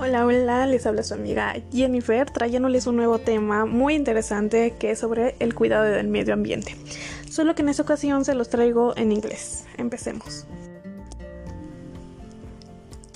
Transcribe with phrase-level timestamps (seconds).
[0.00, 5.00] Hola, hola, les habla su amiga Jennifer trayéndoles un nuevo tema muy interesante que es
[5.00, 6.76] sobre el cuidado del medio ambiente.
[7.28, 9.64] Solo que en esta ocasión se los traigo en inglés.
[9.76, 10.46] Empecemos.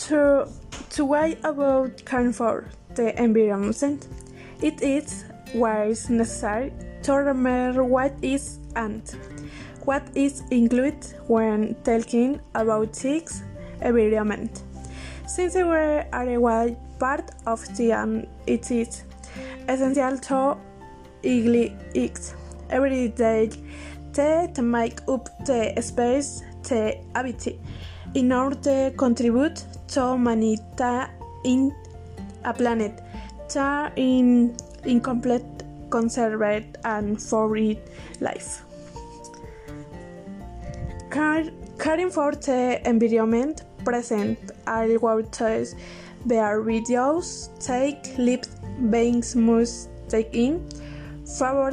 [0.08, 0.48] To,
[0.96, 1.14] to
[1.44, 2.64] about caring for
[2.96, 4.08] the environment,
[4.60, 5.24] it is
[5.54, 6.72] wise necessary
[7.04, 9.04] to remember what is and
[9.84, 10.96] what is included
[11.28, 13.44] when talking about six
[13.80, 14.64] environment.
[15.34, 19.04] Since we are a part of the and it is
[19.66, 20.58] essential to
[21.22, 22.34] exist
[22.68, 23.48] every day
[24.12, 27.58] to make up the space the habit
[28.12, 30.62] in order to contribute to humanity
[31.46, 31.74] in
[32.44, 33.00] a planet
[33.54, 35.46] that in incomplete
[35.88, 37.78] conserved and for it
[38.20, 38.66] life.
[41.10, 44.51] Caring for the environment present
[44.98, 45.74] waters
[46.26, 48.44] their videos take leap
[48.90, 50.66] beings must take in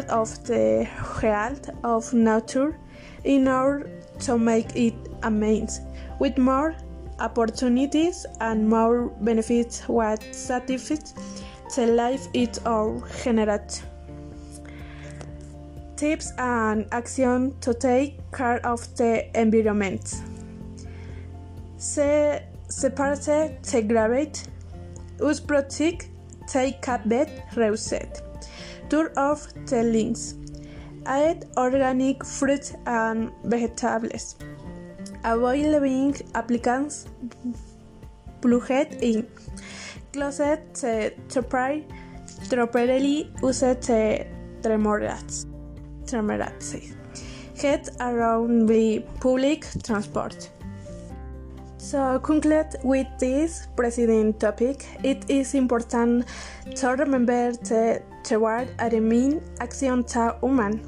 [0.09, 0.83] of the
[1.21, 2.77] health of nature
[3.23, 5.81] in order to make it a means
[6.19, 6.75] with more
[7.19, 11.13] opportunities and more benefits what satisfies
[11.75, 13.81] the life it or generate
[15.95, 20.21] tips and action to take care of the environment
[22.69, 24.47] separate, segregate,
[25.19, 26.09] use protect,
[26.47, 28.21] take bed, reset.
[28.89, 30.35] Turn off the links.
[31.05, 34.35] Add organic fruits and vegetables.
[35.23, 37.07] Avoid leaving applicants
[38.41, 39.27] plugged in.
[40.11, 41.13] Closet the
[42.49, 44.25] properly use the
[44.61, 45.45] tremorats.
[46.05, 46.95] Tremorats.
[47.61, 50.49] Head around the public transport.
[51.80, 56.25] So, conclude with this president topic, it is important
[56.75, 60.83] to remember the toward a mean action to human,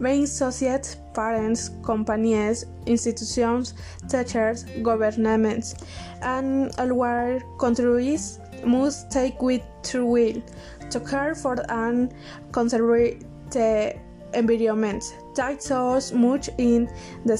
[0.00, 3.74] being society, parents, companies, institutions,
[4.08, 5.74] teachers, governments,
[6.22, 10.42] and all countries must take with true will
[10.90, 12.14] to care for and
[12.52, 13.18] conserve
[13.50, 13.96] the
[14.32, 15.02] environment.
[15.34, 16.88] That so much in
[17.24, 17.36] the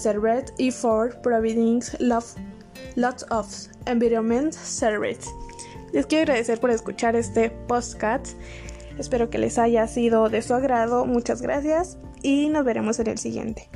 [0.72, 2.34] for providing love
[2.94, 3.47] Lots of
[3.87, 5.28] Environment Service.
[5.92, 8.28] Les quiero agradecer por escuchar este podcast.
[8.98, 11.06] Espero que les haya sido de su agrado.
[11.06, 13.69] Muchas gracias y nos veremos en el siguiente.